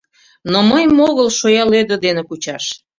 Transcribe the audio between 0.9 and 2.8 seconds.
огыл шоя лӧдӧ дене кучаш!